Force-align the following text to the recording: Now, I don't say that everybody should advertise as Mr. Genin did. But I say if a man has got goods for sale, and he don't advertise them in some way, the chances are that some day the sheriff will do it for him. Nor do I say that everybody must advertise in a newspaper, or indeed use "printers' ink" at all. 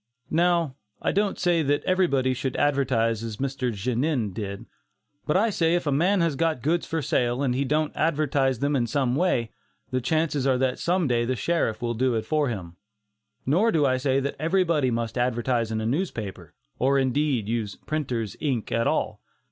Now, 0.31 0.77
I 0.99 1.11
don't 1.11 1.37
say 1.37 1.61
that 1.61 1.83
everybody 1.83 2.33
should 2.33 2.55
advertise 2.55 3.23
as 3.23 3.37
Mr. 3.37 3.71
Genin 3.71 4.33
did. 4.33 4.65
But 5.27 5.37
I 5.37 5.51
say 5.51 5.75
if 5.75 5.85
a 5.85 5.91
man 5.91 6.21
has 6.21 6.35
got 6.35 6.63
goods 6.63 6.87
for 6.87 7.03
sale, 7.03 7.43
and 7.43 7.53
he 7.53 7.63
don't 7.63 7.95
advertise 7.95 8.57
them 8.61 8.75
in 8.75 8.87
some 8.87 9.15
way, 9.15 9.51
the 9.91 10.01
chances 10.01 10.47
are 10.47 10.57
that 10.57 10.79
some 10.79 11.07
day 11.07 11.23
the 11.23 11.35
sheriff 11.35 11.83
will 11.83 11.93
do 11.93 12.15
it 12.15 12.25
for 12.25 12.49
him. 12.49 12.77
Nor 13.45 13.71
do 13.71 13.85
I 13.85 13.97
say 13.97 14.19
that 14.19 14.35
everybody 14.39 14.89
must 14.89 15.19
advertise 15.19 15.71
in 15.71 15.79
a 15.79 15.85
newspaper, 15.85 16.55
or 16.79 16.97
indeed 16.97 17.47
use 17.47 17.75
"printers' 17.75 18.35
ink" 18.39 18.71
at 18.71 18.87
all. 18.87 19.21